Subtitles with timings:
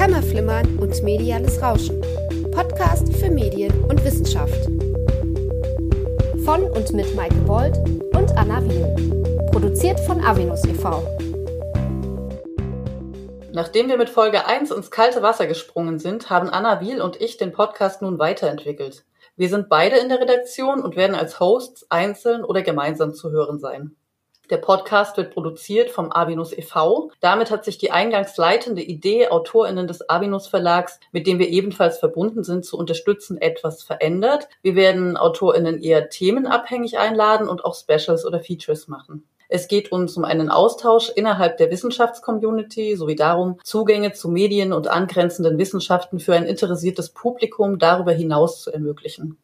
[0.00, 2.00] Kammerflimmern und mediales Rauschen.
[2.52, 4.64] Podcast für Medien und Wissenschaft.
[6.42, 7.76] Von und mit Maike Bold
[8.16, 8.86] und Anna Wiel.
[9.52, 11.06] Produziert von Avenus e.V.
[13.52, 17.36] Nachdem wir mit Folge 1 ins kalte Wasser gesprungen sind, haben Anna Wiel und ich
[17.36, 19.04] den Podcast nun weiterentwickelt.
[19.36, 23.58] Wir sind beide in der Redaktion und werden als Hosts einzeln oder gemeinsam zu hören
[23.58, 23.96] sein.
[24.50, 27.12] Der Podcast wird produziert vom Abinus e.V.
[27.20, 31.98] Damit hat sich die eingangs leitende Idee, AutorInnen des Abinus Verlags, mit dem wir ebenfalls
[31.98, 34.48] verbunden sind, zu unterstützen, etwas verändert.
[34.60, 39.22] Wir werden AutorInnen eher themenabhängig einladen und auch Specials oder Features machen.
[39.48, 44.88] Es geht uns um einen Austausch innerhalb der Wissenschaftscommunity sowie darum, Zugänge zu Medien und
[44.88, 49.38] angrenzenden Wissenschaften für ein interessiertes Publikum darüber hinaus zu ermöglichen.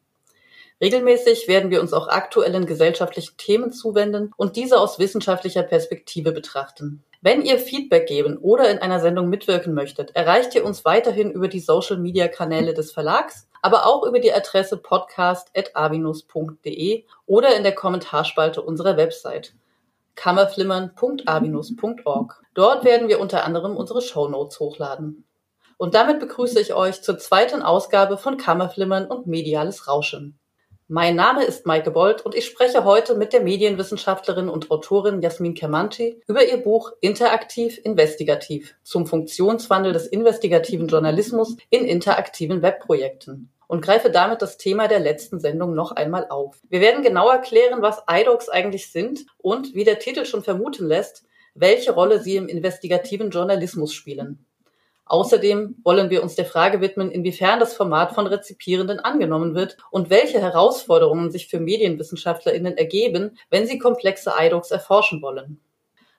[0.79, 7.03] Regelmäßig werden wir uns auch aktuellen gesellschaftlichen Themen zuwenden und diese aus wissenschaftlicher Perspektive betrachten.
[7.21, 11.47] Wenn ihr Feedback geben oder in einer Sendung mitwirken möchtet, erreicht ihr uns weiterhin über
[11.47, 18.97] die Social-Media-Kanäle des Verlags, aber auch über die Adresse podcast.avinus.de oder in der Kommentarspalte unserer
[18.97, 19.55] Website
[20.13, 22.43] kammerflimmern.avinus.org.
[22.53, 25.23] Dort werden wir unter anderem unsere Shownotes hochladen.
[25.77, 30.37] Und damit begrüße ich euch zur zweiten Ausgabe von Kammerflimmern und mediales Rauschen.
[30.89, 35.53] Mein Name ist Maike Bold und ich spreche heute mit der Medienwissenschaftlerin und Autorin Jasmin
[35.53, 43.81] Kermanci über ihr Buch Interaktiv Investigativ zum Funktionswandel des investigativen Journalismus in interaktiven Webprojekten und
[43.81, 46.55] greife damit das Thema der letzten Sendung noch einmal auf.
[46.69, 51.25] Wir werden genau erklären, was IDOCs eigentlich sind und, wie der Titel schon vermuten lässt,
[51.53, 54.46] welche Rolle sie im investigativen Journalismus spielen.
[55.09, 60.09] Außerdem wollen wir uns der Frage widmen, inwiefern das Format von Rezipierenden angenommen wird und
[60.09, 65.61] welche Herausforderungen sich für MedienwissenschaftlerInnen ergeben, wenn sie komplexe IDOCs erforschen wollen.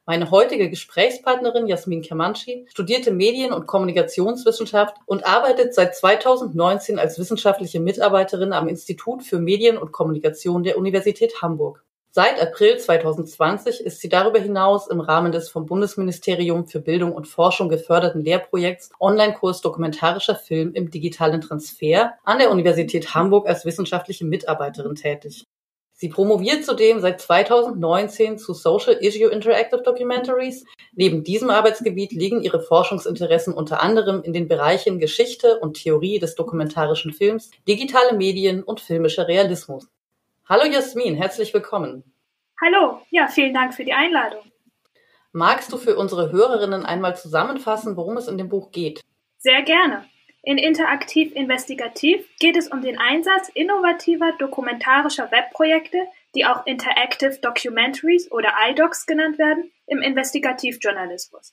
[0.06, 7.78] Meine heutige Gesprächspartnerin Jasmin Kermanci studierte Medien- und Kommunikationswissenschaft und arbeitet seit 2019 als wissenschaftliche
[7.78, 11.84] Mitarbeiterin am Institut für Medien und Kommunikation der Universität Hamburg.
[12.10, 17.28] Seit April 2020 ist sie darüber hinaus im Rahmen des vom Bundesministerium für Bildung und
[17.28, 24.24] Forschung geförderten Lehrprojekts Online-Kurs Dokumentarischer Film im digitalen Transfer an der Universität Hamburg als wissenschaftliche
[24.24, 25.44] Mitarbeiterin tätig.
[25.92, 30.64] Sie promoviert zudem seit 2019 zu Social Issue Interactive Documentaries.
[30.94, 36.36] Neben diesem Arbeitsgebiet liegen ihre Forschungsinteressen unter anderem in den Bereichen Geschichte und Theorie des
[36.36, 39.88] dokumentarischen Films, digitale Medien und filmischer Realismus.
[40.50, 42.10] Hallo Jasmin, herzlich willkommen.
[42.58, 44.50] Hallo, ja, vielen Dank für die Einladung.
[45.30, 49.02] Magst du für unsere Hörerinnen einmal zusammenfassen, worum es in dem Buch geht?
[49.36, 50.06] Sehr gerne.
[50.42, 58.32] In Interaktiv Investigativ geht es um den Einsatz innovativer dokumentarischer Webprojekte, die auch Interactive Documentaries
[58.32, 61.52] oder IDOCs genannt werden, im Investigativjournalismus.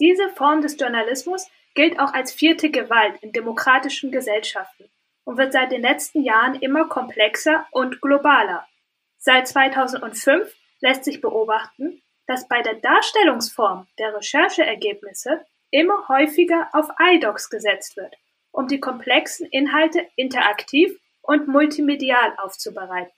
[0.00, 4.88] Diese Form des Journalismus gilt auch als vierte Gewalt in demokratischen Gesellschaften
[5.26, 8.66] und wird seit den letzten Jahren immer komplexer und globaler.
[9.18, 17.50] Seit 2005 lässt sich beobachten, dass bei der Darstellungsform der Rechercheergebnisse immer häufiger auf iDocs
[17.50, 18.14] gesetzt wird,
[18.52, 23.12] um die komplexen Inhalte interaktiv und multimedial aufzubereiten.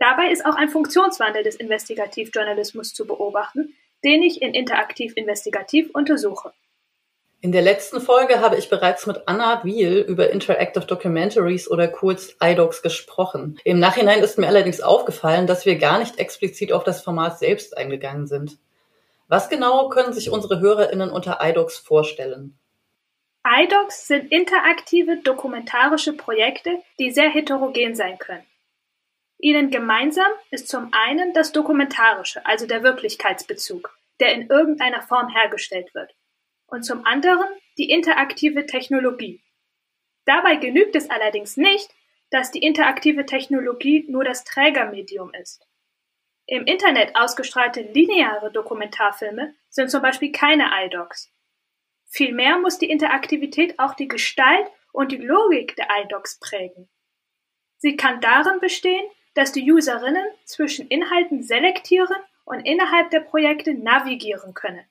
[0.00, 6.52] Dabei ist auch ein Funktionswandel des Investigativjournalismus zu beobachten, den ich in Interaktiv Investigativ untersuche.
[7.44, 12.36] In der letzten Folge habe ich bereits mit Anna Wiel über Interactive Documentaries oder kurz
[12.40, 13.58] iDocs gesprochen.
[13.64, 17.76] Im Nachhinein ist mir allerdings aufgefallen, dass wir gar nicht explizit auf das Format selbst
[17.76, 18.58] eingegangen sind.
[19.26, 22.56] Was genau können sich unsere HörerInnen unter iDocs vorstellen?
[23.44, 28.46] iDocs sind interaktive dokumentarische Projekte, die sehr heterogen sein können.
[29.38, 35.92] Ihnen gemeinsam ist zum einen das Dokumentarische, also der Wirklichkeitsbezug, der in irgendeiner Form hergestellt
[35.92, 36.14] wird
[36.72, 37.46] und zum anderen
[37.76, 39.44] die interaktive Technologie.
[40.24, 41.90] Dabei genügt es allerdings nicht,
[42.30, 45.66] dass die interaktive Technologie nur das Trägermedium ist.
[46.46, 51.30] Im Internet ausgestrahlte lineare Dokumentarfilme sind zum Beispiel keine iDocs.
[52.08, 56.88] Vielmehr muss die Interaktivität auch die Gestalt und die Logik der iDocs prägen.
[57.76, 59.04] Sie kann darin bestehen,
[59.34, 64.84] dass die Userinnen zwischen Inhalten selektieren und innerhalb der Projekte navigieren können.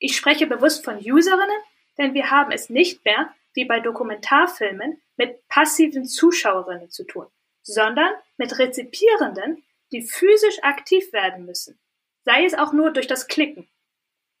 [0.00, 1.60] Ich spreche bewusst von Userinnen,
[1.98, 7.26] denn wir haben es nicht mehr, wie bei Dokumentarfilmen, mit passiven Zuschauerinnen zu tun,
[7.62, 9.62] sondern mit Rezipierenden,
[9.92, 11.78] die physisch aktiv werden müssen,
[12.24, 13.68] sei es auch nur durch das Klicken.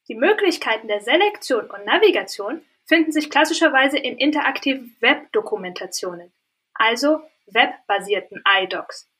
[0.08, 6.32] Die Möglichkeiten der Selektion und Navigation finden sich klassischerweise in interaktiven Webdokumentationen,
[6.72, 9.10] also webbasierten iDocs.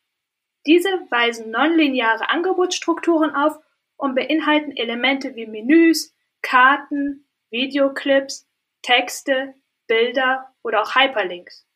[0.67, 3.59] Diese weisen nonlineare Angebotsstrukturen auf
[3.97, 8.47] und beinhalten Elemente wie Menüs, Karten, Videoclips,
[8.83, 9.55] Texte,
[9.87, 11.67] Bilder oder auch Hyperlinks.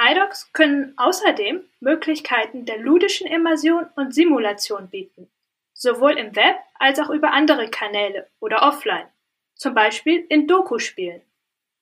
[0.00, 5.30] iDocs können außerdem Möglichkeiten der ludischen Immersion und Simulation bieten,
[5.72, 9.08] sowohl im Web als auch über andere Kanäle oder offline,
[9.54, 11.22] zum Beispiel in Doku-Spielen.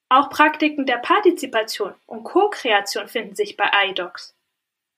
[0.08, 4.36] Auch Praktiken der Partizipation und Co-Kreation finden sich bei iDocs.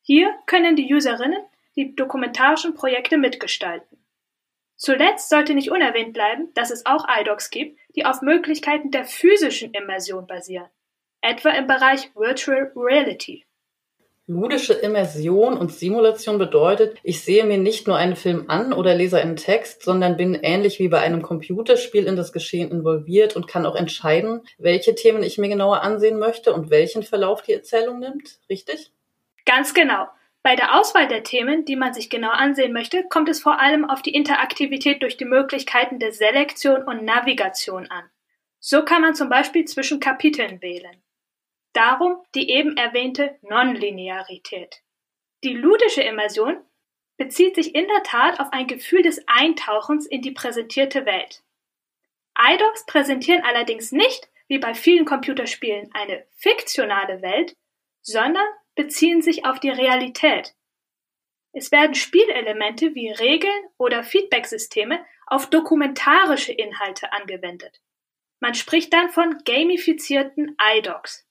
[0.02, 1.42] Hier können die Userinnen
[1.74, 3.98] die dokumentarischen Projekte mitgestalten.
[4.76, 9.72] Zuletzt sollte nicht unerwähnt bleiben, dass es auch iDocs gibt, die auf Möglichkeiten der physischen
[9.72, 10.68] Immersion basieren,
[11.22, 13.46] etwa im Bereich Virtual Reality.
[14.28, 19.18] Ludische Immersion und Simulation bedeutet, ich sehe mir nicht nur einen Film an oder lese
[19.18, 23.64] einen Text, sondern bin ähnlich wie bei einem Computerspiel in das Geschehen involviert und kann
[23.64, 28.40] auch entscheiden, welche Themen ich mir genauer ansehen möchte und welchen Verlauf die Erzählung nimmt.
[28.50, 28.90] Richtig?
[29.44, 30.08] Ganz genau.
[30.46, 33.84] Bei der Auswahl der Themen, die man sich genau ansehen möchte, kommt es vor allem
[33.84, 38.08] auf die Interaktivität durch die Möglichkeiten der Selektion und Navigation an.
[38.60, 41.02] So kann man zum Beispiel zwischen Kapiteln wählen.
[41.72, 44.82] Darum die eben erwähnte Nonlinearität.
[45.42, 46.62] Die ludische Immersion
[47.16, 51.42] bezieht sich in der Tat auf ein Gefühl des Eintauchens in die präsentierte Welt.
[52.38, 57.56] iDocs präsentieren allerdings nicht, wie bei vielen Computerspielen, eine fiktionale Welt,
[58.00, 60.54] sondern beziehen sich auf die Realität.
[61.52, 67.80] Es werden Spielelemente wie Regeln oder Feedbacksysteme auf dokumentarische Inhalte angewendet.
[68.40, 71.26] Man spricht dann von gamifizierten iDocs.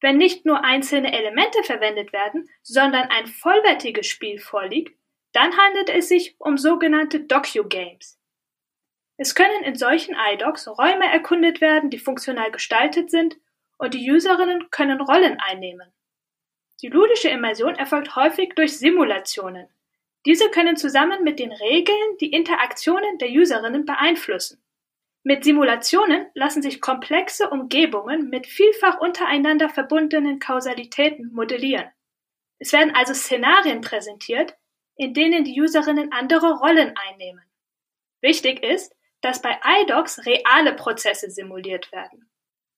[0.00, 4.98] Wenn nicht nur einzelne Elemente verwendet werden, sondern ein vollwertiges Spiel vorliegt,
[5.32, 8.18] dann handelt es sich um sogenannte Docu-Games.
[9.18, 13.36] Es können in solchen iDocs Räume erkundet werden, die funktional gestaltet sind,
[13.78, 15.92] und die Userinnen können Rollen einnehmen.
[16.82, 19.68] Die ludische Immersion erfolgt häufig durch Simulationen.
[20.26, 24.62] Diese können zusammen mit den Regeln die Interaktionen der Userinnen beeinflussen.
[25.22, 31.90] Mit Simulationen lassen sich komplexe Umgebungen mit vielfach untereinander verbundenen Kausalitäten modellieren.
[32.58, 34.56] Es werden also Szenarien präsentiert,
[34.96, 37.42] in denen die Userinnen andere Rollen einnehmen.
[38.20, 42.30] Wichtig ist, dass bei iDocs reale Prozesse simuliert werden.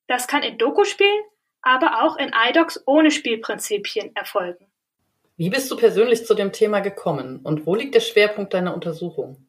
[0.07, 1.23] Das kann in Doku-Spielen,
[1.69, 4.65] aber auch in iDocs ohne Spielprinzipien erfolgen.
[5.37, 9.47] Wie bist du persönlich zu dem Thema gekommen und wo liegt der Schwerpunkt deiner Untersuchung?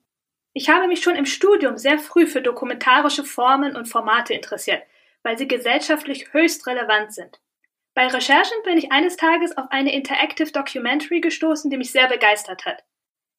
[0.51, 4.83] Ich habe mich schon im Studium sehr früh für dokumentarische Formen und Formate interessiert,
[5.23, 7.39] weil sie gesellschaftlich höchst relevant sind.
[7.93, 12.65] Bei Recherchen bin ich eines Tages auf eine Interactive Documentary gestoßen, die mich sehr begeistert
[12.65, 12.83] hat.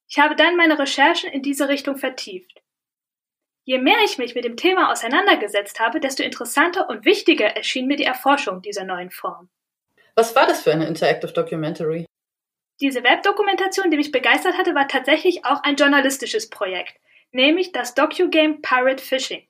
[0.09, 2.62] Ich habe dann meine Recherchen in diese Richtung vertieft.
[3.65, 7.97] Je mehr ich mich mit dem Thema auseinandergesetzt habe, desto interessanter und wichtiger erschien mir
[7.97, 9.49] die Erforschung dieser neuen Form.
[10.15, 12.07] Was war das für eine Interactive Documentary?
[12.81, 16.95] Diese Webdokumentation, die mich begeistert hatte, war tatsächlich auch ein journalistisches Projekt,
[17.31, 19.47] nämlich das Docu-Game Pirate Fishing.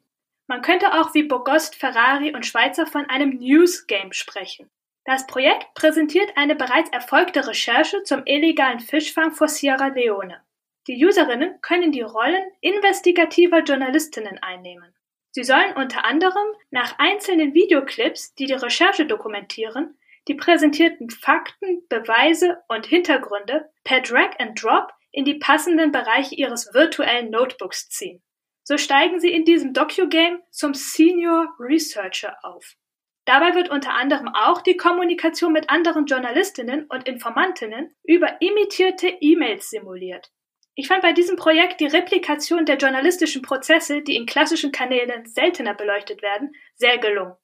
[0.48, 4.68] Man könnte auch wie Bogost, Ferrari und Schweizer von einem News-Game sprechen.
[5.04, 10.42] Das Projekt präsentiert eine bereits erfolgte Recherche zum illegalen Fischfang vor Sierra Leone.
[10.86, 14.94] Die Userinnen können die Rollen investigativer Journalistinnen einnehmen.
[15.32, 22.62] Sie sollen unter anderem nach einzelnen Videoclips, die die Recherche dokumentieren, die präsentierten Fakten, Beweise
[22.68, 28.22] und Hintergründe per Drag and Drop in die passenden Bereiche Ihres virtuellen Notebooks ziehen.
[28.62, 32.76] So steigen Sie in diesem Docu-Game zum Senior Researcher auf.
[33.24, 39.70] Dabei wird unter anderem auch die Kommunikation mit anderen Journalistinnen und Informantinnen über imitierte E-Mails
[39.70, 40.30] simuliert.
[40.80, 45.74] Ich fand bei diesem Projekt die Replikation der journalistischen Prozesse, die in klassischen Kanälen seltener
[45.74, 47.34] beleuchtet werden, sehr gelungen.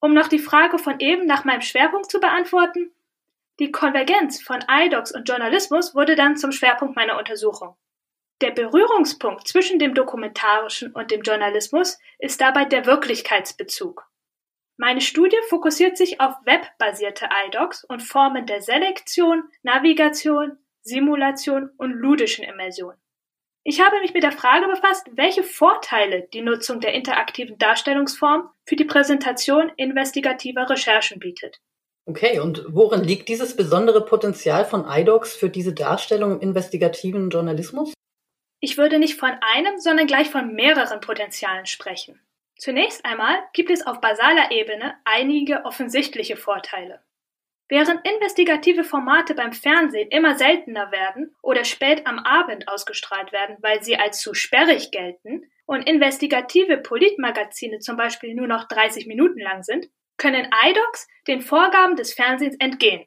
[0.00, 2.92] Um noch die Frage von eben nach meinem Schwerpunkt zu beantworten,
[3.60, 7.76] die Konvergenz von iDocs und Journalismus wurde dann zum Schwerpunkt meiner Untersuchung.
[8.40, 14.04] Der Berührungspunkt zwischen dem Dokumentarischen und dem Journalismus ist dabei der Wirklichkeitsbezug.
[14.76, 22.44] Meine Studie fokussiert sich auf webbasierte iDocs und Formen der Selektion, Navigation, Simulation und ludischen
[22.44, 22.94] Immersion.
[23.66, 28.76] Ich habe mich mit der Frage befasst, welche Vorteile die Nutzung der interaktiven Darstellungsform für
[28.76, 31.60] die Präsentation investigativer Recherchen bietet.
[32.06, 37.94] Okay, und worin liegt dieses besondere Potenzial von iDocs für diese Darstellung im investigativen Journalismus?
[38.60, 42.20] Ich würde nicht von einem, sondern gleich von mehreren Potenzialen sprechen.
[42.58, 47.00] Zunächst einmal gibt es auf basaler Ebene einige offensichtliche Vorteile.
[47.68, 53.82] Während investigative Formate beim Fernsehen immer seltener werden oder spät am Abend ausgestrahlt werden, weil
[53.82, 59.62] sie als zu sperrig gelten, und investigative Politmagazine zum Beispiel nur noch 30 Minuten lang
[59.62, 63.06] sind, können iDocs den Vorgaben des Fernsehens entgehen.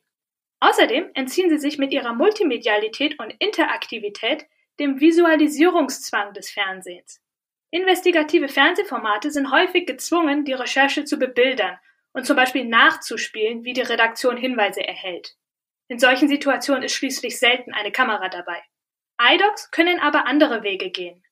[0.60, 4.46] Außerdem entziehen sie sich mit ihrer Multimedialität und Interaktivität
[4.80, 7.22] dem Visualisierungszwang des Fernsehens.
[7.70, 11.78] Investigative Fernsehformate sind häufig gezwungen, die Recherche zu bebildern
[12.18, 15.36] und zum Beispiel nachzuspielen, wie die Redaktion Hinweise erhält.
[15.88, 18.60] In solchen Situationen ist schließlich selten eine Kamera dabei.
[19.22, 21.24] iDocs können aber andere Wege gehen.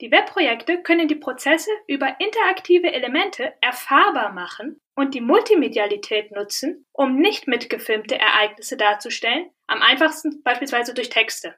[0.00, 7.16] Die Webprojekte können die Prozesse über interaktive Elemente erfahrbar machen und die Multimedialität nutzen, um
[7.16, 11.54] nicht mitgefilmte Ereignisse darzustellen, am einfachsten beispielsweise durch Texte.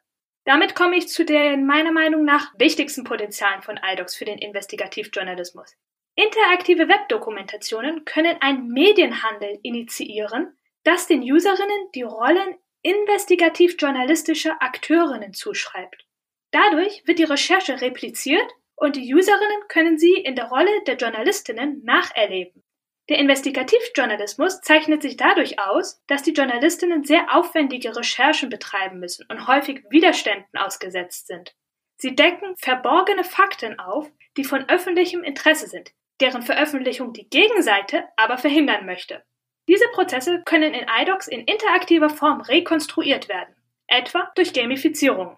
[0.46, 5.76] Damit komme ich zu den meiner Meinung nach wichtigsten Potenzialen von iDocs für den Investigativjournalismus.
[6.16, 16.06] Interaktive Webdokumentationen können ein Medienhandel initiieren, das den Userinnen die Rollen investigativ-journalistischer Akteurinnen zuschreibt.
[16.52, 21.83] Dadurch wird die Recherche repliziert und die Userinnen können sie in der Rolle der Journalistinnen
[21.85, 22.62] nacherleben.
[23.09, 29.47] Der Investigativjournalismus zeichnet sich dadurch aus, dass die Journalistinnen sehr aufwendige Recherchen betreiben müssen und
[29.47, 31.54] häufig Widerständen ausgesetzt sind.
[31.97, 38.38] Sie decken verborgene Fakten auf, die von öffentlichem Interesse sind, deren Veröffentlichung die Gegenseite aber
[38.38, 39.23] verhindern möchte.
[39.68, 43.54] Diese Prozesse können in iDocs in interaktiver Form rekonstruiert werden,
[43.87, 45.37] etwa durch Gamifizierung.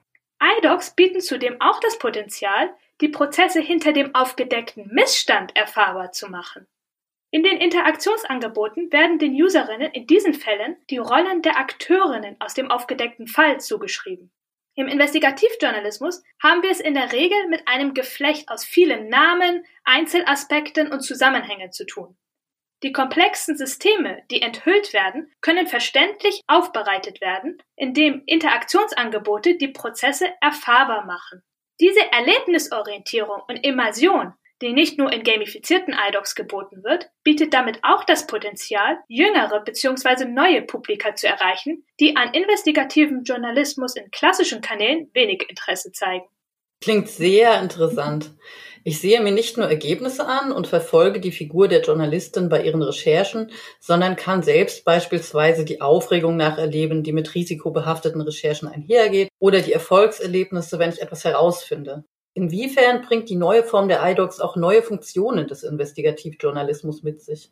[0.59, 6.67] iDocs bieten zudem auch das Potenzial, die Prozesse hinter dem aufgedeckten Missstand erfahrbar zu machen.
[7.31, 12.71] In den Interaktionsangeboten werden den Userinnen in diesen Fällen die Rollen der Akteurinnen aus dem
[12.71, 14.31] aufgedeckten Fall zugeschrieben.
[14.79, 20.93] Im Investigativjournalismus haben wir es in der Regel mit einem Geflecht aus vielen Namen, Einzelaspekten
[20.93, 22.17] und Zusammenhängen zu tun.
[22.83, 31.07] Die komplexen Systeme, die enthüllt werden, können verständlich aufbereitet werden, indem Interaktionsangebote die Prozesse erfahrbar
[31.07, 31.43] machen.
[31.81, 38.05] Diese Erlebnisorientierung und Immersion, die nicht nur in gamifizierten iDocs geboten wird, bietet damit auch
[38.05, 40.25] das Potenzial, jüngere bzw.
[40.27, 46.27] neue Publika zu erreichen, die an investigativem Journalismus in klassischen Kanälen wenig Interesse zeigen.
[46.81, 48.31] Klingt sehr interessant.
[48.85, 52.83] Ich sehe mir nicht nur Ergebnisse an und verfolge die Figur der Journalistin bei ihren
[52.83, 59.73] Recherchen, sondern kann selbst beispielsweise die Aufregung nacherleben, die mit risikobehafteten Recherchen einhergeht, oder die
[59.73, 62.05] Erfolgserlebnisse, wenn ich etwas herausfinde.
[62.37, 67.51] Inwiefern bringt die neue Form der iDocs auch neue Funktionen des Investigativjournalismus mit sich?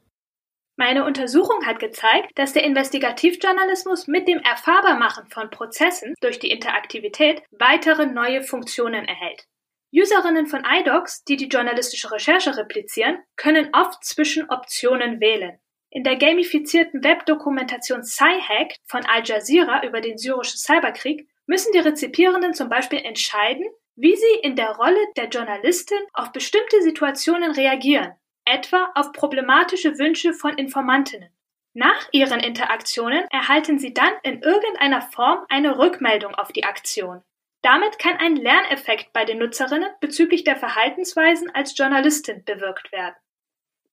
[0.76, 7.42] Meine Untersuchung hat gezeigt, dass der Investigativjournalismus mit dem Erfahrbarmachen von Prozessen durch die Interaktivität
[7.50, 9.46] weitere neue Funktionen erhält.
[9.90, 15.58] Userinnen von iDocs, die die journalistische Recherche replizieren, können oft zwischen Optionen wählen.
[15.88, 22.52] In der gamifizierten Webdokumentation Sci-Hack von Al Jazeera über den syrischen Cyberkrieg müssen die Rezipierenden
[22.52, 23.64] zum Beispiel entscheiden,
[23.96, 30.32] wie sie in der Rolle der Journalistin auf bestimmte Situationen reagieren, etwa auf problematische Wünsche
[30.32, 31.30] von Informantinnen.
[31.74, 37.22] Nach ihren Interaktionen erhalten sie dann in irgendeiner Form eine Rückmeldung auf die Aktion.
[37.62, 43.16] Damit kann ein Lerneffekt bei den Nutzerinnen bezüglich der Verhaltensweisen als Journalistin bewirkt werden.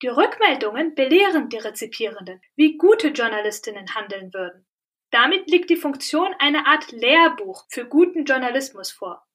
[0.02, 4.66] Die Rückmeldungen belehren die Rezipierenden, wie gute Journalistinnen handeln würden.
[5.12, 9.26] Damit liegt die Funktion eine Art Lehrbuch für guten Journalismus vor.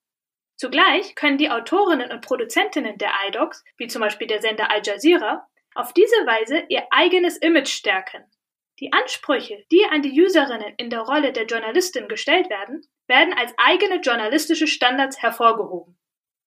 [0.56, 5.46] Zugleich können die Autorinnen und Produzentinnen der iDocs, wie zum Beispiel der Sender Al Jazeera,
[5.74, 8.24] auf diese Weise ihr eigenes Image stärken.
[8.80, 13.52] Die Ansprüche, die an die Userinnen in der Rolle der Journalistin gestellt werden, werden als
[13.58, 15.98] eigene journalistische Standards hervorgehoben.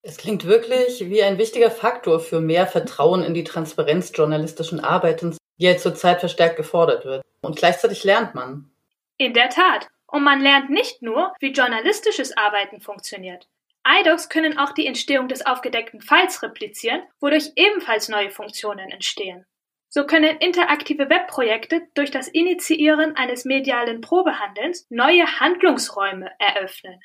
[0.02, 5.38] Es klingt wirklich wie ein wichtiger Faktor für mehr Vertrauen in die Transparenz journalistischen Arbeitens,
[5.58, 7.22] die ja zurzeit verstärkt gefordert wird.
[7.42, 8.70] Und gleichzeitig lernt man.
[9.18, 9.88] In der Tat.
[10.06, 13.46] Und man lernt nicht nur, wie journalistisches Arbeiten funktioniert.
[13.86, 19.46] iDocs können auch die Entstehung des aufgedeckten Falls replizieren, wodurch ebenfalls neue Funktionen entstehen.
[19.88, 27.00] So können interaktive Webprojekte durch das Initiieren eines medialen Probehandelns neue Handlungsräume eröffnen.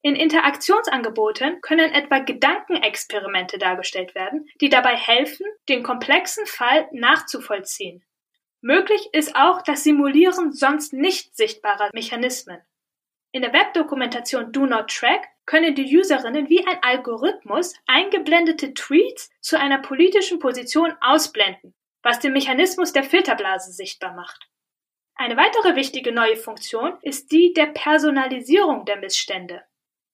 [0.00, 8.04] In Interaktionsangeboten können etwa Gedankenexperimente dargestellt werden, die dabei helfen, den komplexen Fall nachzuvollziehen.
[8.60, 12.60] Möglich ist auch das Simulieren sonst nicht sichtbarer Mechanismen.
[13.32, 19.58] In der Webdokumentation Do Not Track können die Userinnen wie ein Algorithmus eingeblendete Tweets zu
[19.58, 21.74] einer politischen Position ausblenden
[22.04, 24.46] was den Mechanismus der Filterblase sichtbar macht.
[25.16, 29.62] Eine weitere wichtige neue Funktion ist die der Personalisierung der Missstände.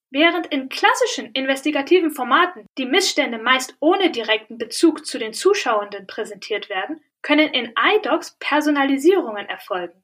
[0.09, 6.69] Während in klassischen investigativen Formaten die Missstände meist ohne direkten Bezug zu den Zuschauenden präsentiert
[6.69, 10.03] werden, können in iDocs Personalisierungen erfolgen.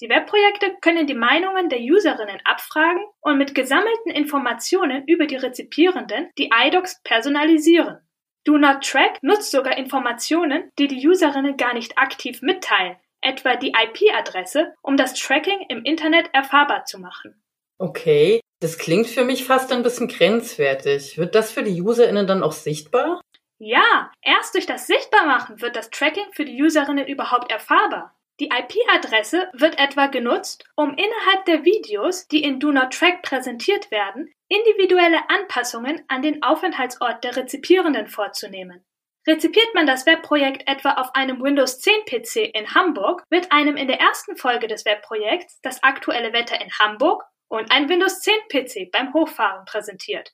[0.00, 6.28] Die Webprojekte können die Meinungen der Userinnen abfragen und mit gesammelten Informationen über die Rezipierenden
[6.36, 7.98] die iDocs personalisieren.
[8.44, 13.72] Do Not Track nutzt sogar Informationen, die die Userinnen gar nicht aktiv mitteilen, etwa die
[13.72, 17.42] IP-Adresse, um das Tracking im Internet erfahrbar zu machen.
[17.78, 21.18] Okay, Das klingt für mich fast ein bisschen grenzwertig.
[21.18, 23.20] Wird das für die UserInnen dann auch sichtbar?
[23.58, 28.15] Ja, erst durch das Sichtbarmachen wird das Tracking für die Userinnen überhaupt erfahrbar.
[28.38, 33.90] Die IP-Adresse wird etwa genutzt, um innerhalb der Videos, die in Do Not Track präsentiert
[33.90, 38.84] werden, individuelle Anpassungen an den Aufenthaltsort der Rezipierenden vorzunehmen.
[39.26, 43.88] Rezipiert man das Webprojekt etwa auf einem Windows 10 PC in Hamburg, wird einem in
[43.88, 48.90] der ersten Folge des Webprojekts das aktuelle Wetter in Hamburg und ein Windows 10 PC
[48.92, 50.32] beim Hochfahren präsentiert.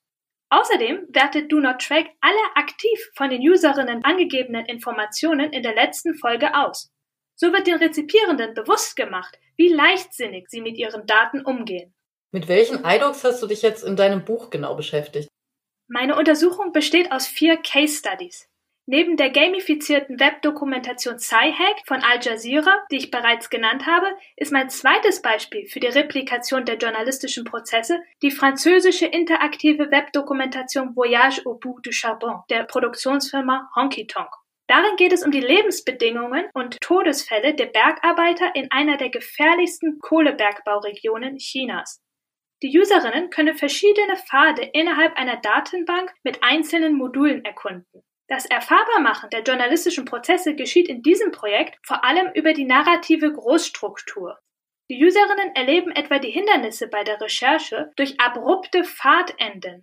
[0.51, 6.15] Außerdem wertet Do Not Track alle aktiv von den Userinnen angegebenen Informationen in der letzten
[6.17, 6.93] Folge aus.
[7.35, 11.95] So wird den Rezipierenden bewusst gemacht, wie leichtsinnig sie mit ihren Daten umgehen.
[12.31, 15.29] Mit welchen iDocs hast du dich jetzt in deinem Buch genau beschäftigt?
[15.87, 18.49] Meine Untersuchung besteht aus vier Case Studies.
[18.87, 24.71] Neben der gamifizierten Webdokumentation Sci-Hack von Al Jazeera, die ich bereits genannt habe, ist mein
[24.71, 31.79] zweites Beispiel für die Replikation der journalistischen Prozesse die französische interaktive Webdokumentation Voyage au bout
[31.83, 34.31] du charbon der Produktionsfirma Honky Tonk.
[34.73, 41.37] Darin geht es um die Lebensbedingungen und Todesfälle der Bergarbeiter in einer der gefährlichsten Kohlebergbauregionen
[41.37, 42.01] Chinas.
[42.63, 48.03] Die Userinnen können verschiedene Pfade innerhalb einer Datenbank mit einzelnen Modulen erkunden.
[48.29, 54.39] Das Erfahrbarmachen der journalistischen Prozesse geschieht in diesem Projekt vor allem über die narrative Großstruktur.
[54.91, 59.83] Die Userinnen erleben etwa die Hindernisse bei der Recherche durch abrupte Pfadenden.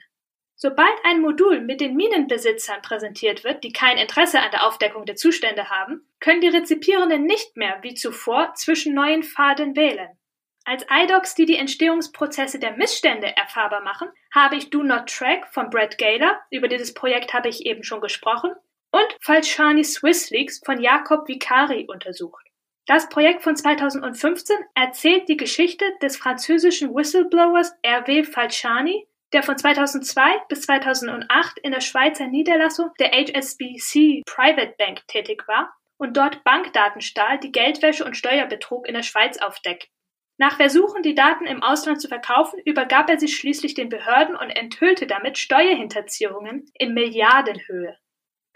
[0.62, 5.16] Sobald ein Modul mit den Minenbesitzern präsentiert wird, die kein Interesse an der Aufdeckung der
[5.16, 10.10] Zustände haben, können die Rezipierenden nicht mehr wie zuvor zwischen neuen Pfaden wählen.
[10.66, 15.70] Als iDocs, die die Entstehungsprozesse der Missstände erfahrbar machen, habe ich Do Not Track von
[15.70, 18.52] Brad Gaylor, über dieses Projekt habe ich eben schon gesprochen,
[18.92, 22.46] und Falciani Swiss Leaks von Jakob Vicari untersucht.
[22.86, 30.44] Das Projekt von 2015 erzählt die Geschichte des französischen Whistleblowers Hervé Falciani, der von 2002
[30.50, 37.02] bis 2008 in der Schweizer Niederlassung der HSBC Private Bank tätig war und dort Bankdaten
[37.02, 39.90] stahl, die Geldwäsche und Steuerbetrug in der Schweiz aufdeckt.
[40.38, 44.50] Nach Versuchen, die Daten im Ausland zu verkaufen, übergab er sie schließlich den Behörden und
[44.50, 47.98] enthüllte damit Steuerhinterziehungen in Milliardenhöhe.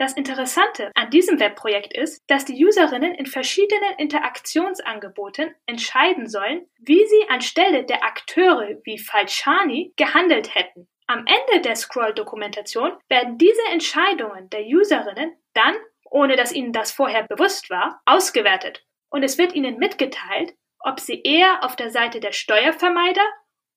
[0.04, 7.06] Das Interessante an diesem Webprojekt ist, dass die Userinnen in verschiedenen Interaktionsangeboten entscheiden sollen, wie
[7.08, 10.90] sie anstelle der Akteure wie Falciani gehandelt hätten.
[11.08, 17.24] Am Ende der Scroll-Dokumentation werden diese Entscheidungen der Userinnen dann, ohne dass ihnen das vorher
[17.24, 22.34] bewusst war, ausgewertet und es wird ihnen mitgeteilt, ob sie eher auf der Seite der
[22.34, 23.26] Steuervermeider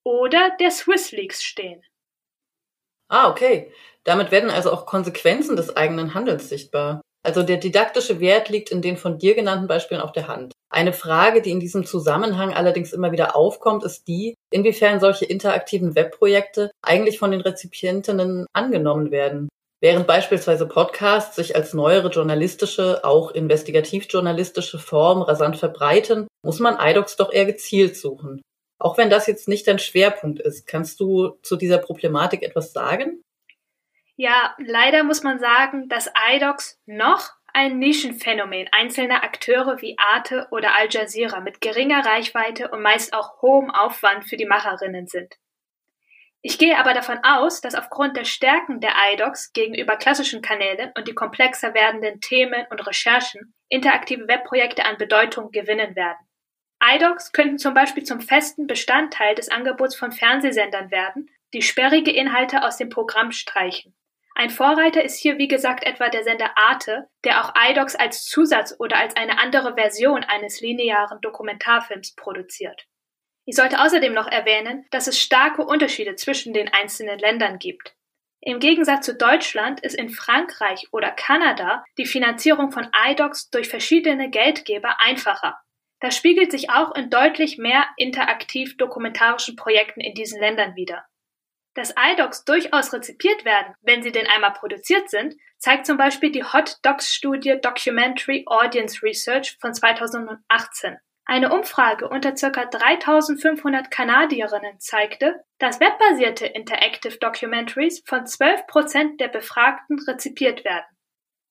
[0.03, 1.85] oder der Swissleaks stehen.
[3.07, 3.71] Ah, okay.
[4.07, 7.01] Damit werden also auch Konsequenzen des eigenen Handels sichtbar.
[7.25, 10.53] Also der didaktische Wert liegt in den von dir genannten Beispielen auf der Hand.
[10.69, 15.93] Eine Frage, die in diesem Zusammenhang allerdings immer wieder aufkommt, ist die, inwiefern solche interaktiven
[15.95, 19.49] Webprojekte eigentlich von den Rezipientinnen angenommen werden.
[19.81, 27.17] Während beispielsweise Podcasts sich als neuere journalistische, auch investigativjournalistische Form rasant verbreiten, muss man iDocs
[27.17, 28.41] doch eher gezielt suchen.
[28.79, 33.21] Auch wenn das jetzt nicht dein Schwerpunkt ist, kannst du zu dieser Problematik etwas sagen?
[34.19, 40.75] Ja, leider muss man sagen, dass iDocs noch ein Nischenphänomen einzelner Akteure wie Arte oder
[40.75, 45.35] Al Jazeera mit geringer Reichweite und meist auch hohem Aufwand für die Macherinnen sind.
[46.41, 51.07] Ich gehe aber davon aus, dass aufgrund der Stärken der iDocs gegenüber klassischen Kanälen und
[51.07, 56.27] die komplexer werdenden Themen und Recherchen interaktive Webprojekte an Bedeutung gewinnen werden.
[56.83, 62.63] iDocs könnten zum Beispiel zum festen Bestandteil des Angebots von Fernsehsendern werden, die sperrige Inhalte
[62.63, 63.93] aus dem Programm streichen.
[64.39, 68.75] Ein Vorreiter ist hier wie gesagt etwa der Sender Arte, der auch iDocs als Zusatz
[68.77, 72.85] oder als eine andere Version eines linearen Dokumentarfilms produziert.
[73.45, 77.95] Ich sollte außerdem noch erwähnen, dass es starke Unterschiede zwischen den einzelnen Ländern gibt.
[78.39, 84.29] Im Gegensatz zu Deutschland ist in Frankreich oder Kanada die Finanzierung von iDocs durch verschiedene
[84.29, 85.59] Geldgeber einfacher.
[85.99, 91.07] Das spiegelt sich auch in deutlich mehr interaktiv dokumentarischen Projekten in diesen Ländern wider.
[91.77, 96.43] Dass iDocs durchaus rezipiert werden, wenn sie denn einmal produziert sind, zeigt zum Beispiel die
[96.43, 100.97] Hot Docs Studie Documentary Audience Research von 2018.
[101.25, 102.65] Eine Umfrage unter ca.
[102.65, 110.87] 3500 Kanadierinnen zeigte, dass webbasierte Interactive Documentaries von 12 Prozent der Befragten rezipiert werden.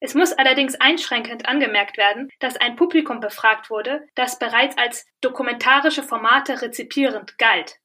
[0.00, 6.02] Es muss allerdings einschränkend angemerkt werden, dass ein Publikum befragt wurde, das bereits als dokumentarische
[6.02, 7.78] Formate rezipierend galt.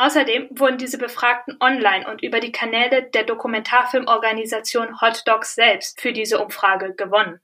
[0.00, 6.14] Außerdem wurden diese Befragten online und über die Kanäle der Dokumentarfilmorganisation Hot Docs selbst für
[6.14, 7.38] diese Umfrage gewonnen.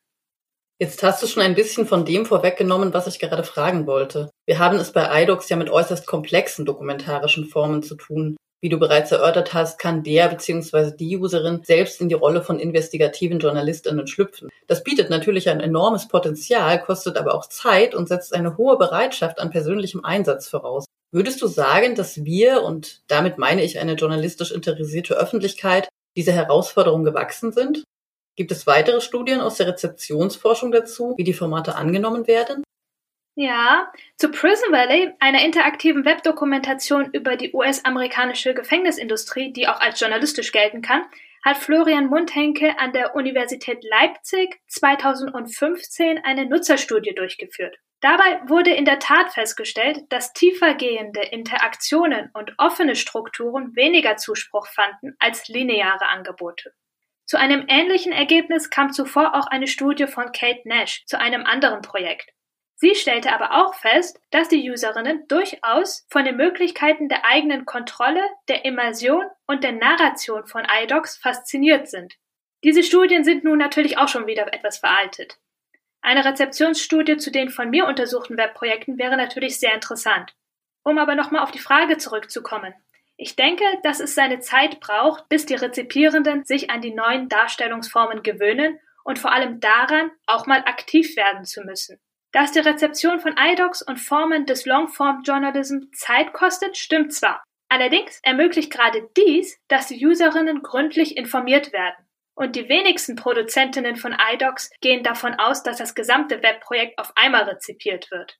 [0.79, 4.31] Jetzt hast du schon ein bisschen von dem vorweggenommen, was ich gerade fragen wollte.
[4.47, 8.39] Wir haben es bei iDocs ja mit äußerst komplexen dokumentarischen Formen zu tun.
[8.63, 10.97] Wie du bereits erörtert hast, kann der bzw.
[10.97, 14.49] die Userin selbst in die Rolle von investigativen JournalistInnen schlüpfen.
[14.67, 19.41] Das bietet natürlich ein enormes Potenzial, kostet aber auch Zeit und setzt eine hohe Bereitschaft
[19.41, 20.87] an persönlichem Einsatz voraus.
[21.17, 27.05] Würdest du sagen, dass wir, und damit meine ich eine journalistisch interessierte Öffentlichkeit, diese Herausforderung
[27.05, 27.85] gewachsen sind?
[28.37, 32.63] Gibt es weitere Studien aus der Rezeptionsforschung dazu, wie die Formate angenommen werden?
[33.35, 40.53] Ja, zu Prison Valley, einer interaktiven Webdokumentation über die US-amerikanische Gefängnisindustrie, die auch als journalistisch
[40.53, 41.07] gelten kann,
[41.43, 47.79] hat Florian Mundhenke an der Universität Leipzig 2015 eine Nutzerstudie durchgeführt.
[48.01, 55.17] Dabei wurde in der Tat festgestellt, dass tiefergehende Interaktionen und offene Strukturen weniger Zuspruch fanden
[55.19, 56.75] als lineare Angebote.
[57.25, 61.83] Zu einem ähnlichen Ergebnis kam zuvor auch eine Studie von Kate Nash zu einem anderen
[61.83, 62.31] Projekt.
[62.79, 68.23] Sie stellte aber auch fest, dass die Userinnen durchaus von den Möglichkeiten der eigenen Kontrolle,
[68.49, 72.15] der Immersion und der Narration von iDocs fasziniert sind.
[72.63, 75.39] Diese Studien sind nun natürlich auch schon wieder etwas veraltet.
[76.07, 80.37] Eine Rezeptionsstudie zu den von mir untersuchten Webprojekten wäre natürlich sehr interessant.
[80.85, 82.73] Um aber nochmal auf die Frage zurückzukommen.
[83.17, 88.23] Ich denke, dass es seine Zeit braucht, bis die Rezipierenden sich an die neuen Darstellungsformen
[88.23, 91.99] gewöhnen und vor allem daran, auch mal aktiv werden zu müssen.
[92.31, 97.43] Dass die Rezeption von iDocs und Formen des Longform-Journalism Zeit kostet, stimmt zwar.
[97.69, 102.06] Allerdings ermöglicht gerade dies, dass die Userinnen gründlich informiert werden.
[102.37, 107.45] Und die wenigsten Produzentinnen von iDocs gehen davon aus, dass das gesamte Webprojekt auf einmal
[107.45, 108.39] rezipiert wird.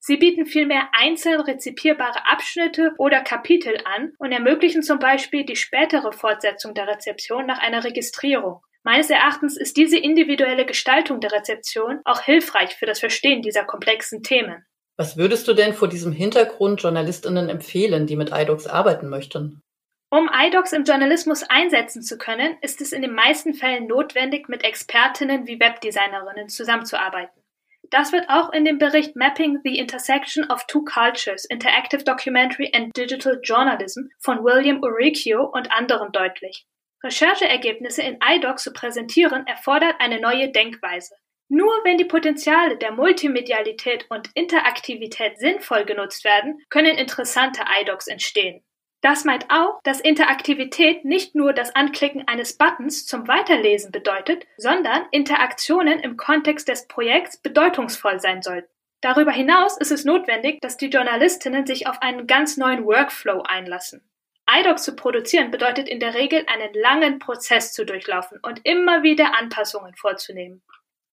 [0.00, 6.12] Sie bieten vielmehr einzeln rezipierbare Abschnitte oder Kapitel an und ermöglichen zum Beispiel die spätere
[6.12, 8.60] Fortsetzung der Rezeption nach einer Registrierung.
[8.84, 14.22] Meines Erachtens ist diese individuelle Gestaltung der Rezeption auch hilfreich für das Verstehen dieser komplexen
[14.22, 14.64] Themen.
[14.96, 19.62] Was würdest du denn vor diesem Hintergrund Journalistinnen empfehlen, die mit iDocs arbeiten möchten?
[20.10, 24.64] Um iDocs im Journalismus einsetzen zu können, ist es in den meisten Fällen notwendig, mit
[24.64, 27.42] Expertinnen wie Webdesignerinnen zusammenzuarbeiten.
[27.90, 32.96] Das wird auch in dem Bericht Mapping the Intersection of Two Cultures, Interactive Documentary and
[32.96, 36.66] Digital Journalism von William Uricchio und anderen deutlich.
[37.04, 41.14] Rechercheergebnisse in iDoc zu präsentieren erfordert eine neue Denkweise.
[41.48, 48.62] Nur wenn die Potenziale der Multimedialität und Interaktivität sinnvoll genutzt werden, können interessante iDocs entstehen.
[49.00, 55.06] Das meint auch, dass Interaktivität nicht nur das Anklicken eines Buttons zum Weiterlesen bedeutet, sondern
[55.12, 58.68] Interaktionen im Kontext des Projekts bedeutungsvoll sein sollten.
[59.00, 64.02] Darüber hinaus ist es notwendig, dass die Journalistinnen sich auf einen ganz neuen Workflow einlassen
[64.50, 69.38] iDocs zu produzieren bedeutet in der Regel einen langen Prozess zu durchlaufen und immer wieder
[69.38, 70.62] Anpassungen vorzunehmen.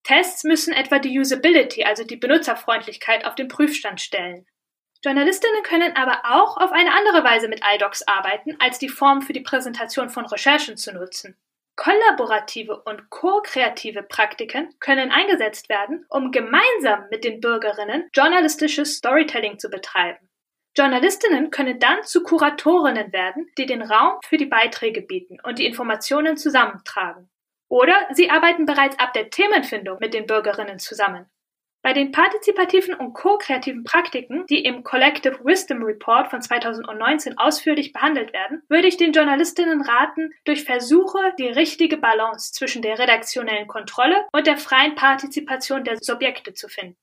[0.04, 4.46] Tests müssen etwa die Usability, also die Benutzerfreundlichkeit, auf den Prüfstand stellen.
[5.06, 9.34] Journalistinnen können aber auch auf eine andere Weise mit iDocs arbeiten, als die Form für
[9.34, 11.38] die Präsentation von Recherchen zu nutzen.
[11.76, 19.70] Kollaborative und ko-kreative Praktiken können eingesetzt werden, um gemeinsam mit den Bürgerinnen journalistisches Storytelling zu
[19.70, 20.28] betreiben.
[20.76, 25.68] Journalistinnen können dann zu Kuratorinnen werden, die den Raum für die Beiträge bieten und die
[25.68, 27.30] Informationen zusammentragen.
[27.68, 31.30] Oder sie arbeiten bereits ab der Themenfindung mit den Bürgerinnen zusammen.
[31.86, 38.34] Bei den partizipativen und ko-kreativen Praktiken, die im Collective Wisdom Report von 2019 ausführlich behandelt
[38.34, 44.26] werden, würde ich den Journalistinnen raten, durch Versuche die richtige Balance zwischen der redaktionellen Kontrolle
[44.34, 46.98] und der freien Partizipation der Subjekte zu finden.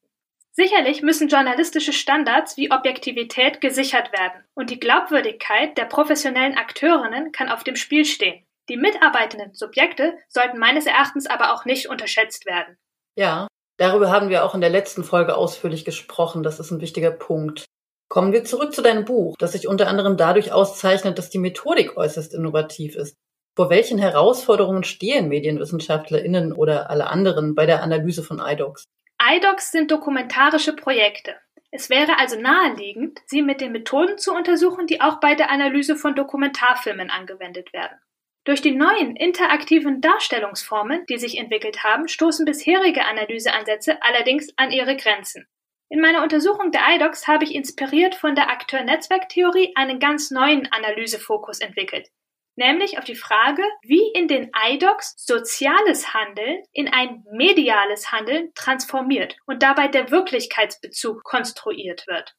[0.51, 7.51] Sicherlich müssen journalistische Standards wie Objektivität gesichert werden und die Glaubwürdigkeit der professionellen Akteurinnen kann
[7.51, 8.45] auf dem Spiel stehen.
[8.69, 12.79] Die mitarbeitenden Subjekte sollten meines Erachtens aber auch nicht unterschätzt werden.
[13.15, 13.47] Ja,
[13.83, 16.43] darüber haben wir auch in der letzten Folge ausführlich gesprochen.
[16.43, 17.65] Das ist ein wichtiger Punkt.
[18.09, 21.97] Kommen wir zurück zu deinem Buch, das sich unter anderem dadurch auszeichnet, dass die Methodik
[21.97, 23.17] äußerst innovativ ist.
[23.57, 28.85] Vor welchen Herausforderungen stehen MedienwissenschaftlerInnen oder alle anderen bei der Analyse von iDocs?
[29.21, 31.35] iDocs sind dokumentarische Projekte.
[31.71, 35.97] Es wäre also naheliegend, sie mit den Methoden zu untersuchen, die auch bei der Analyse
[35.97, 37.97] von Dokumentarfilmen angewendet werden.
[38.45, 44.97] Durch die neuen interaktiven Darstellungsformen, die sich entwickelt haben, stoßen bisherige Analyseansätze allerdings an ihre
[44.97, 45.47] Grenzen.
[45.89, 51.61] In meiner Untersuchung der iDocs habe ich inspiriert von der Akteur-Netzwerktheorie einen ganz neuen Analysefokus
[51.61, 52.09] entwickelt,
[52.57, 59.37] nämlich auf die Frage, wie in den iDocs soziales Handeln in ein mediales Handeln transformiert
[59.47, 62.35] und dabei der Wirklichkeitsbezug konstruiert wird.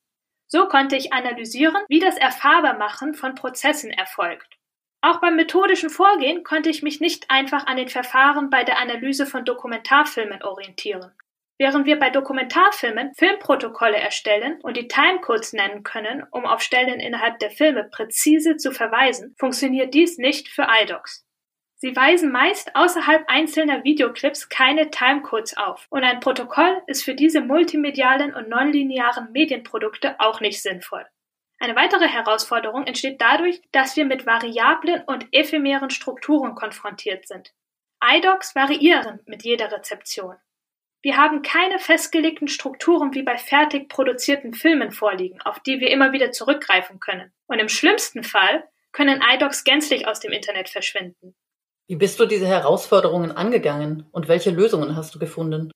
[0.48, 4.53] So konnte ich analysieren, wie das Erfahrbarmachen von Prozessen erfolgt.
[5.06, 9.26] Auch beim methodischen Vorgehen konnte ich mich nicht einfach an den Verfahren bei der Analyse
[9.26, 11.12] von Dokumentarfilmen orientieren.
[11.60, 17.38] Während wir bei Dokumentarfilmen Filmprotokolle erstellen und die Timecodes nennen können, um auf Stellen innerhalb
[17.40, 21.26] der Filme präzise zu verweisen, funktioniert dies nicht für iDocs.
[21.76, 27.42] Sie weisen meist außerhalb einzelner Videoclips keine Timecodes auf und ein Protokoll ist für diese
[27.42, 31.06] multimedialen und nonlinearen Medienprodukte auch nicht sinnvoll.
[31.64, 37.54] Eine weitere Herausforderung entsteht dadurch, dass wir mit variablen und ephemeren Strukturen konfrontiert sind.
[38.04, 40.36] iDocs variieren mit jeder Rezeption.
[41.02, 46.12] Wir haben keine festgelegten Strukturen wie bei fertig produzierten Filmen vorliegen, auf die wir immer
[46.12, 47.32] wieder zurückgreifen können.
[47.48, 51.34] Und im schlimmsten Fall können iDocs gänzlich aus dem Internet verschwinden.
[51.88, 55.72] Wie bist du diese Herausforderungen angegangen und welche Lösungen hast du gefunden?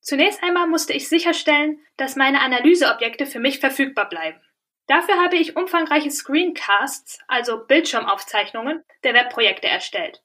[0.00, 4.40] Zunächst einmal musste ich sicherstellen, dass meine Analyseobjekte für mich verfügbar bleiben.
[4.86, 10.22] Dafür habe ich umfangreiche Screencasts, also Bildschirmaufzeichnungen der Webprojekte erstellt.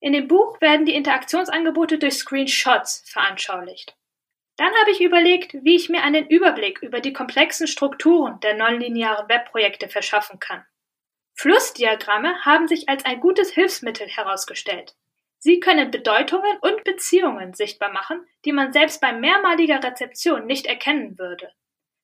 [0.00, 3.96] In dem Buch werden die Interaktionsangebote durch Screenshots veranschaulicht.
[4.56, 9.28] Dann habe ich überlegt, wie ich mir einen Überblick über die komplexen Strukturen der nonlinearen
[9.28, 10.64] Webprojekte verschaffen kann.
[11.34, 14.94] Flussdiagramme haben sich als ein gutes Hilfsmittel herausgestellt.
[15.38, 21.18] Sie können Bedeutungen und Beziehungen sichtbar machen, die man selbst bei mehrmaliger Rezeption nicht erkennen
[21.18, 21.52] würde.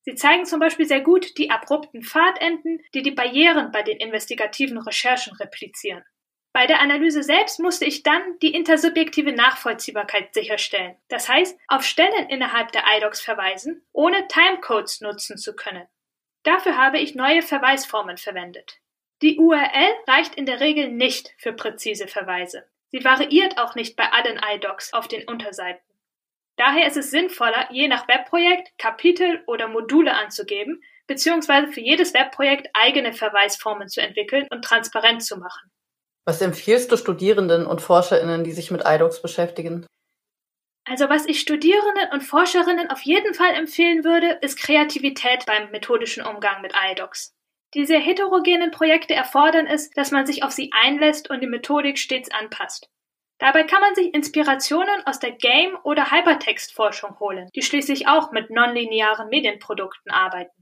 [0.03, 4.79] Sie zeigen zum Beispiel sehr gut die abrupten Pfadenden, die die Barrieren bei den investigativen
[4.79, 6.05] Recherchen replizieren.
[6.53, 10.97] Bei der Analyse selbst musste ich dann die intersubjektive Nachvollziehbarkeit sicherstellen.
[11.09, 15.87] Das heißt, auf Stellen innerhalb der iDocs verweisen, ohne Timecodes nutzen zu können.
[16.43, 18.81] Dafür habe ich neue Verweisformen verwendet.
[19.23, 22.67] Die URL reicht in der Regel nicht für präzise Verweise.
[22.89, 25.85] Sie variiert auch nicht bei allen iDocs auf den Unterseiten.
[26.61, 32.69] Daher ist es sinnvoller, je nach Webprojekt Kapitel oder Module anzugeben, beziehungsweise für jedes Webprojekt
[32.75, 35.71] eigene Verweisformen zu entwickeln und transparent zu machen.
[36.27, 39.87] Was empfiehlst du Studierenden und ForscherInnen, die sich mit iDocs beschäftigen?
[40.87, 46.27] Also was ich Studierenden und Forscherinnen auf jeden Fall empfehlen würde, ist Kreativität beim methodischen
[46.27, 47.33] Umgang mit iDocs.
[47.73, 52.31] Diese heterogenen Projekte erfordern es, dass man sich auf sie einlässt und die Methodik stets
[52.31, 52.91] anpasst.
[53.41, 58.51] Dabei kann man sich Inspirationen aus der Game- oder Hypertextforschung holen, die schließlich auch mit
[58.51, 60.53] nonlinearen Medienprodukten arbeiten.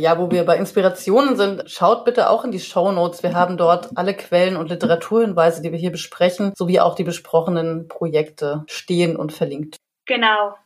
[0.00, 3.22] Ja, wo wir bei Inspirationen sind, schaut bitte auch in die Show Notes.
[3.22, 7.86] Wir haben dort alle Quellen und Literaturhinweise, die wir hier besprechen, sowie auch die besprochenen
[7.86, 9.76] Projekte stehen und verlinkt.
[10.06, 10.56] Genau.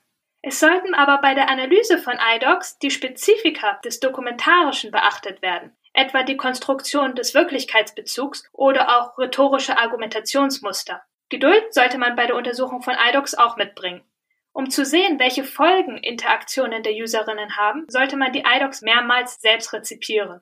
[0.41, 6.23] Es sollten aber bei der Analyse von iDocs die Spezifika des Dokumentarischen beachtet werden, etwa
[6.23, 11.03] die Konstruktion des Wirklichkeitsbezugs oder auch rhetorische Argumentationsmuster.
[11.29, 14.05] Geduld sollte man bei der Untersuchung von iDocs auch mitbringen.
[14.53, 19.73] Um zu sehen, welche Folgen Interaktionen der Userinnen haben, sollte man die iDocs mehrmals selbst
[19.73, 20.41] rezipieren.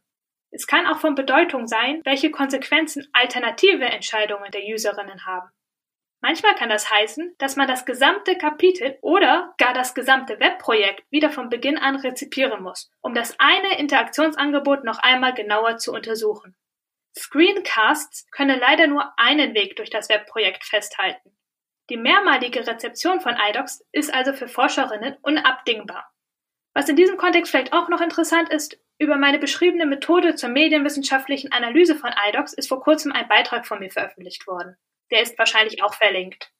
[0.50, 5.50] Es kann auch von Bedeutung sein, welche Konsequenzen alternative Entscheidungen der Userinnen haben.
[6.20, 11.30] Manchmal kann das heißen, dass man das gesamte Kapitel oder gar das gesamte Webprojekt wieder
[11.30, 16.54] von Beginn an rezipieren muss, um das eine Interaktionsangebot noch einmal genauer zu untersuchen.
[17.16, 21.36] Screencasts können leider nur einen Weg durch das Webprojekt festhalten.
[21.90, 26.10] Die mehrmalige Rezeption von iDocs ist also für Forscherinnen unabdingbar.
[26.72, 31.52] Was in diesem Kontext vielleicht auch noch interessant ist, über meine beschriebene Methode zur medienwissenschaftlichen
[31.52, 34.76] Analyse von iDocs ist vor kurzem ein Beitrag von mir veröffentlicht worden.
[35.10, 36.53] Der ist wahrscheinlich auch verlinkt.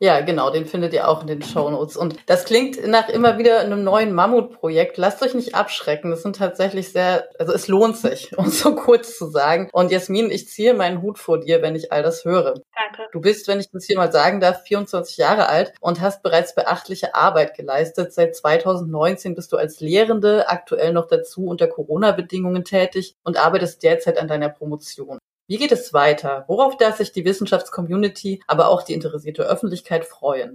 [0.00, 1.96] Ja, genau, den findet ihr auch in den Show Notes.
[1.96, 4.98] Und das klingt nach immer wieder einem neuen Mammutprojekt.
[4.98, 6.10] Lasst euch nicht abschrecken.
[6.10, 9.70] Das sind tatsächlich sehr, also es lohnt sich, um so kurz zu sagen.
[9.72, 12.54] Und Jasmin, ich ziehe meinen Hut vor dir, wenn ich all das höre.
[12.54, 13.08] Danke.
[13.12, 16.56] Du bist, wenn ich das hier mal sagen darf, 24 Jahre alt und hast bereits
[16.56, 18.12] beachtliche Arbeit geleistet.
[18.12, 24.18] Seit 2019 bist du als Lehrende aktuell noch dazu unter Corona-Bedingungen tätig und arbeitest derzeit
[24.18, 25.18] an deiner Promotion.
[25.46, 26.44] Wie geht es weiter?
[26.48, 30.54] Worauf darf sich die Wissenschaftscommunity, aber auch die interessierte Öffentlichkeit freuen?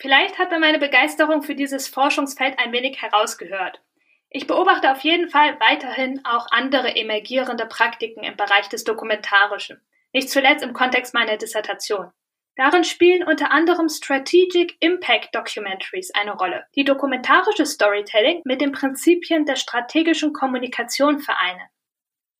[0.00, 3.82] Vielleicht hat man meine Begeisterung für dieses Forschungsfeld ein wenig herausgehört.
[4.30, 9.80] Ich beobachte auf jeden Fall weiterhin auch andere emergierende Praktiken im Bereich des Dokumentarischen,
[10.12, 12.10] nicht zuletzt im Kontext meiner Dissertation.
[12.56, 19.44] Darin spielen unter anderem Strategic Impact Documentaries eine Rolle, die dokumentarische Storytelling mit den Prinzipien
[19.44, 21.68] der strategischen Kommunikation vereinen.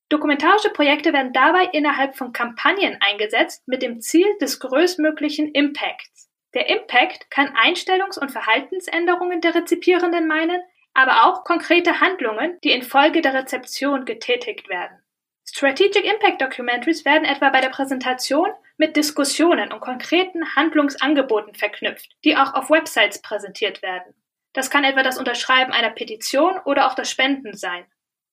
[0.09, 6.31] Dokumentarische Projekte werden dabei innerhalb von Kampagnen eingesetzt mit dem Ziel des größtmöglichen Impacts.
[6.55, 10.63] Der Impact kann Einstellungs- und Verhaltensänderungen der Rezipierenden meinen,
[10.95, 14.99] aber auch konkrete Handlungen, die infolge der Rezeption getätigt werden.
[15.45, 22.37] Strategic Impact Documentaries werden etwa bei der Präsentation mit Diskussionen und konkreten Handlungsangeboten verknüpft, die
[22.37, 24.15] auch auf Websites präsentiert werden.
[24.55, 27.85] Das kann etwa das Unterschreiben einer Petition oder auch das Spenden sein.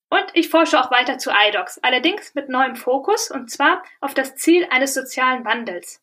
[0.09, 4.35] Und ich forsche auch weiter zu iDocs, allerdings mit neuem Fokus, und zwar auf das
[4.35, 6.01] Ziel eines sozialen Wandels.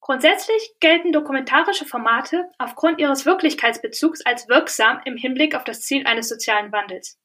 [0.00, 6.28] Grundsätzlich gelten dokumentarische Formate aufgrund ihres Wirklichkeitsbezugs als wirksam im Hinblick auf das Ziel eines
[6.28, 7.20] sozialen Wandels.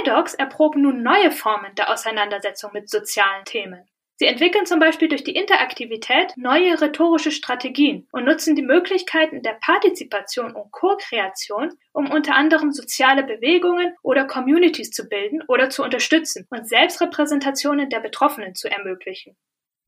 [0.00, 3.88] iDocs erproben nun neue Formen der Auseinandersetzung mit sozialen Themen.
[4.16, 9.58] Sie entwickeln zum Beispiel durch die Interaktivität neue rhetorische Strategien und nutzen die Möglichkeiten der
[9.60, 16.46] Partizipation und Co-Kreation, um unter anderem soziale Bewegungen oder Communities zu bilden oder zu unterstützen
[16.50, 19.36] und Selbstrepräsentationen der Betroffenen zu ermöglichen.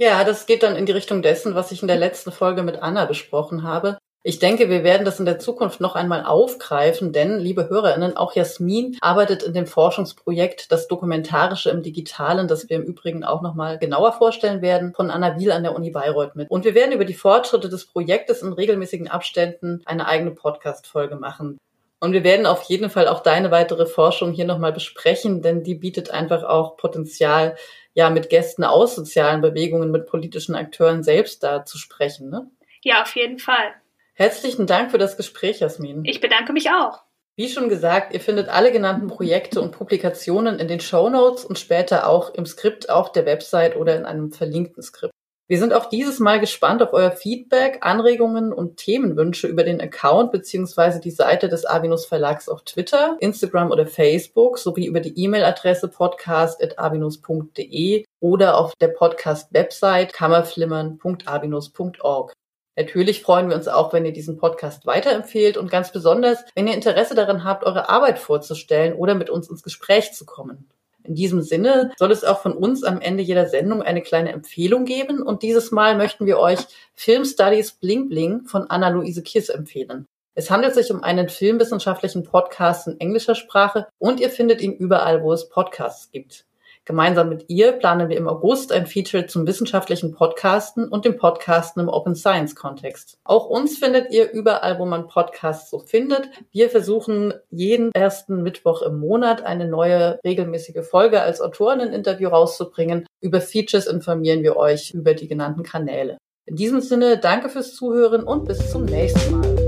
[0.00, 2.82] Ja, das geht dann in die Richtung dessen, was ich in der letzten Folge mit
[2.82, 3.98] Anna besprochen habe.
[4.28, 8.34] Ich denke, wir werden das in der Zukunft noch einmal aufgreifen, denn, liebe Hörerinnen, auch
[8.34, 13.54] Jasmin arbeitet in dem Forschungsprojekt Das Dokumentarische im Digitalen, das wir im Übrigen auch noch
[13.54, 16.50] mal genauer vorstellen werden, von Anna Wiel an der Uni Bayreuth mit.
[16.50, 21.56] Und wir werden über die Fortschritte des Projektes in regelmäßigen Abständen eine eigene Podcast-Folge machen.
[22.00, 25.76] Und wir werden auf jeden Fall auch deine weitere Forschung hier nochmal besprechen, denn die
[25.76, 27.54] bietet einfach auch Potenzial,
[27.94, 32.28] ja, mit Gästen aus sozialen Bewegungen, mit politischen Akteuren selbst da zu sprechen.
[32.28, 32.50] Ne?
[32.82, 33.72] Ja, auf jeden Fall.
[34.18, 36.02] Herzlichen Dank für das Gespräch, Jasmin.
[36.06, 37.02] Ich bedanke mich auch.
[37.36, 41.58] Wie schon gesagt, ihr findet alle genannten Projekte und Publikationen in den Show Notes und
[41.58, 45.12] später auch im Skript auf der Website oder in einem verlinkten Skript.
[45.48, 50.32] Wir sind auch dieses Mal gespannt auf euer Feedback, Anregungen und Themenwünsche über den Account
[50.32, 55.88] beziehungsweise die Seite des Avinus Verlags auf Twitter, Instagram oder Facebook sowie über die E-Mail-Adresse
[55.88, 62.32] podcast.avinus.de oder auf der Podcast-Website kammerflimmern.avinus.org.
[62.76, 66.74] Natürlich freuen wir uns auch, wenn ihr diesen Podcast weiterempfehlt und ganz besonders, wenn ihr
[66.74, 70.68] Interesse daran habt, eure Arbeit vorzustellen oder mit uns ins Gespräch zu kommen.
[71.02, 74.84] In diesem Sinne soll es auch von uns am Ende jeder Sendung eine kleine Empfehlung
[74.84, 76.58] geben und dieses Mal möchten wir euch
[76.94, 80.06] Film Studies Bling Bling von Anna-Luise Kiss empfehlen.
[80.34, 85.22] Es handelt sich um einen filmwissenschaftlichen Podcast in englischer Sprache und ihr findet ihn überall,
[85.22, 86.45] wo es Podcasts gibt.
[86.86, 91.82] Gemeinsam mit ihr planen wir im August ein Feature zum wissenschaftlichen Podcasten und dem Podcasten
[91.82, 93.18] im Open Science Kontext.
[93.24, 96.30] Auch uns findet ihr überall, wo man Podcasts so findet.
[96.52, 103.04] Wir versuchen jeden ersten Mittwoch im Monat eine neue regelmäßige Folge als Autorinnen-Interview rauszubringen.
[103.20, 106.18] Über Features informieren wir euch über die genannten Kanäle.
[106.44, 109.65] In diesem Sinne, danke fürs Zuhören und bis zum nächsten Mal.